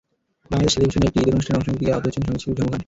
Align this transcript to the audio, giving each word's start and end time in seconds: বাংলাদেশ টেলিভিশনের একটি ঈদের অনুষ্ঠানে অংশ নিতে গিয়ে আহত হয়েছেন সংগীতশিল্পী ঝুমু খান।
বাংলাদেশ 0.51 0.73
টেলিভিশনের 0.75 1.09
একটি 1.09 1.19
ঈদের 1.21 1.35
অনুষ্ঠানে 1.35 1.57
অংশ 1.59 1.67
নিতে 1.69 1.79
গিয়ে 1.83 1.93
আহত 1.95 2.03
হয়েছেন 2.05 2.21
সংগীতশিল্পী 2.25 2.53
ঝুমু 2.57 2.67
খান। 2.71 2.79